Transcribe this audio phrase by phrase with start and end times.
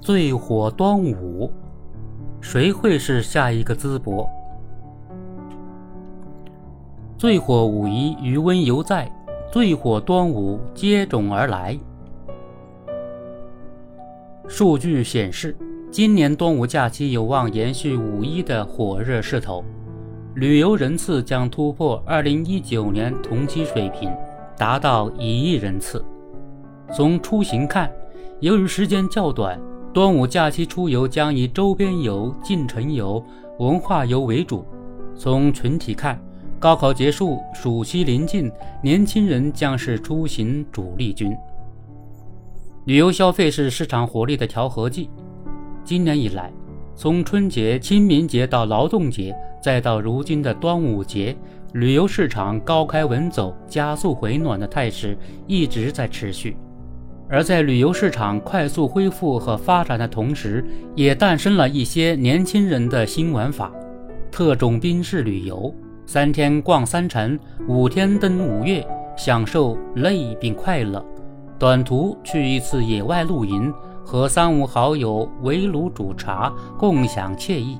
[0.00, 1.52] 最火端午，
[2.40, 4.28] 谁会是下一个淄博？
[7.16, 9.10] 最火五一余温犹在，
[9.52, 11.78] 最火端午接踵而来。
[14.48, 15.56] 数据显示，
[15.90, 19.62] 今年端午假期有望延续五一的火热势头，
[20.34, 24.12] 旅游人次将突破2019年同期水平，
[24.58, 26.04] 达到一亿人次。
[26.92, 27.90] 从出行看，
[28.40, 29.60] 由于时间较短。
[29.92, 33.22] 端午假期出游将以周边游、进城游、
[33.58, 34.64] 文化游为主。
[35.14, 36.18] 从群体看，
[36.58, 38.50] 高考结束，暑期临近，
[38.82, 41.36] 年轻人将是出行主力军。
[42.86, 45.10] 旅游消费是市场活力的调和剂。
[45.84, 46.50] 今年以来，
[46.96, 51.36] 从春节、清明节到劳动节，再到如今的端午节，
[51.74, 56.56] 旅游市场高开稳走、加速回暖的态势一直在持续。
[57.28, 63.72] 而在旅游市场快速恢复和发展的同时，也诞生了一些年轻人的新玩法：
[64.30, 71.02] 特种兵式旅游，三天逛三城，五天登五岳，享受累并快乐；
[71.58, 73.72] 短途去一次野外露营，
[74.04, 77.78] 和三五好友围炉煮茶，共享惬意；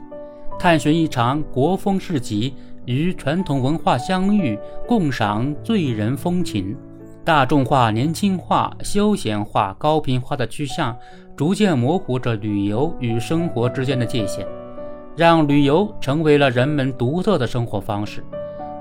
[0.58, 2.54] 探寻一场国风市集，
[2.86, 6.74] 与传统文化相遇，共赏醉人风情。
[7.24, 10.96] 大众化、年轻化、休闲化、高频化的趋向，
[11.36, 14.44] 逐渐模糊着旅游与生活之间的界限，
[15.16, 18.24] 让旅游成为了人们独特的生活方式。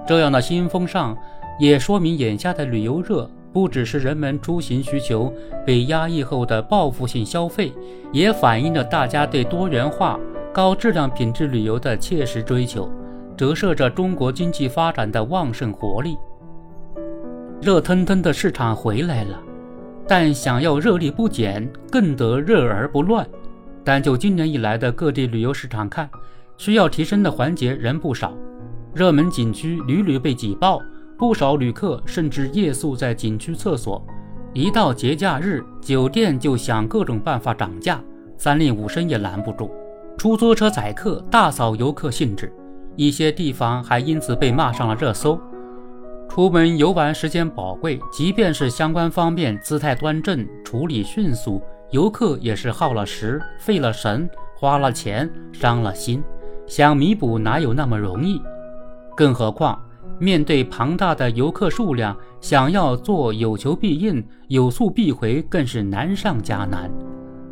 [0.07, 1.15] 这样的新风尚，
[1.59, 5.31] 也说明眼下的旅游热，不只是人们出行需求
[5.63, 7.71] 被压抑后的报复性消费，
[8.11, 10.19] 也反映了大家对多元化、
[10.51, 12.89] 高质量品质旅游的切实追求，
[13.37, 16.17] 折射着中国经济发展的旺盛活力。
[17.61, 19.39] 热腾腾的市场回来了，
[20.07, 23.27] 但想要热力不减，更得热而不乱。
[23.83, 26.09] 但就今年以来的各地旅游市场看，
[26.57, 28.33] 需要提升的环节仍不少。
[28.95, 30.81] 热门景区屡屡被挤爆，
[31.19, 34.03] 不少旅客甚至夜宿在景区厕所。
[34.53, 38.01] 一到节假日，酒店就想各种办法涨价，
[38.37, 39.69] 三令五申也拦不住。
[40.17, 42.51] 出租车载客大扫游客兴致，
[42.95, 45.39] 一些地方还因此被骂上了热搜。
[46.33, 56.23] 出门游玩时间宝贵，即便是相关方面姿态端正、处理迅速，游客也是耗了时、费了神、花了钱、伤了心，
[56.65, 58.41] 想弥补哪有那么容易？
[59.13, 59.77] 更何况
[60.19, 66.89] 面对庞大的游客数量，想要做有求必应、有诉必回，更是难上加难。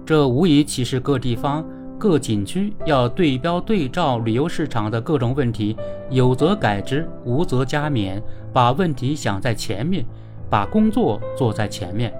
[0.05, 1.65] 这无疑启示各地方。
[1.99, 5.75] 各景区要对标对照旅游市场的各种问题，
[6.09, 8.21] 有则改之，无则加勉，
[8.53, 10.05] 把问题想在前面，
[10.49, 12.13] 把工作做在前面，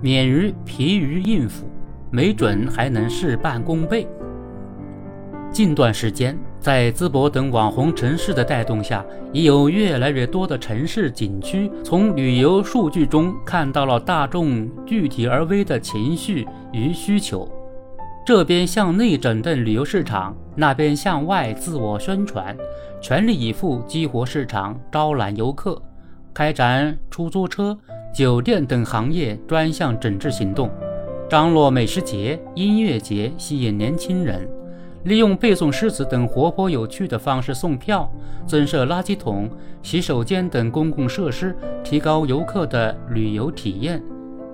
[0.00, 1.66] 免于疲于应付，
[2.10, 4.08] 没准还能事半功倍。
[5.52, 9.04] 近段时间，在淄博等网红城市的带动下，
[9.34, 17.46] 已有越来越多的城市景区从旅游数据中看到了大众具体而微的情绪与需求。
[18.24, 22.56] 这边向内整顿旅游市场，那边向外自我宣传，
[22.98, 25.80] 全力以赴激活市场，招揽游客，
[26.32, 27.78] 开展出租车、
[28.14, 30.70] 酒店等行业专项整治行动，
[31.28, 34.48] 张罗美食节、音乐节，吸引年轻人，
[35.02, 38.10] 利用背诵诗词等活泼有趣的方式送票，
[38.46, 39.50] 增设垃圾桶、
[39.82, 44.02] 洗手间等公共设施，提高游客的旅游体验，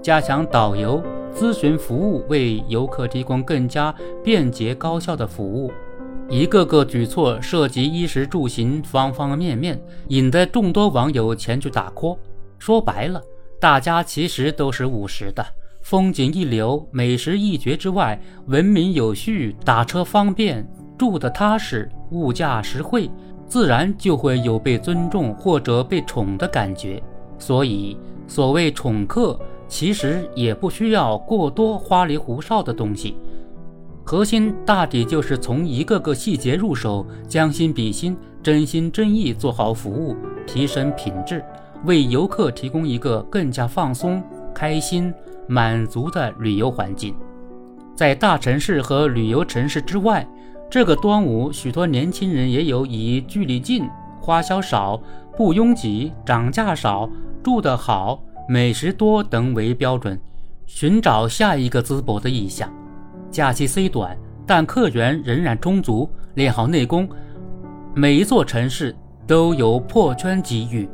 [0.03, 1.01] 加强导游。
[1.35, 5.73] 咨询服务为游客提供更加便捷高效的服务，
[6.29, 12.19] 一个个举措涉及衣食住行方方面面，引得众多网友前去打 call。
[12.59, 13.23] 说白了，
[13.59, 15.45] 大家其实都是务实的，
[15.81, 20.69] 风景一流、美食一绝之外，文明有序、打车方便、
[20.99, 23.11] 住得踏实、物价实惠，
[23.47, 27.03] 自然就会有被尊重或者被宠的感觉。
[27.39, 29.41] 所以，所谓宠客。
[29.71, 33.17] 其实也不需要过多花里胡哨的东西，
[34.05, 41.43] 核心大抵就是从一个个细节入手，将心比心，真心真意做好服务，提升品质，
[41.85, 44.21] 为游客提供一个更加放松、
[44.53, 45.15] 开心、
[45.47, 47.15] 满足的旅游环境。
[47.95, 50.29] 在大城市和旅游城市之外，
[50.69, 53.89] 这个端午，许多年轻人也有以距离近、
[54.21, 55.01] 花销少、
[55.37, 57.09] 不拥挤、涨价少、
[57.41, 58.21] 住得好。
[58.53, 60.21] 美食多等为标准，
[60.67, 62.69] 寻找下一个淄博的意向。
[63.31, 66.11] 假期虽短，但客源仍然充足。
[66.35, 67.09] 练好内功，
[67.95, 68.93] 每一座城市
[69.25, 70.89] 都有破圈机遇。